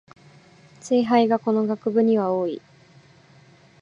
[0.79, 2.59] ツイ廃がこの学部には多い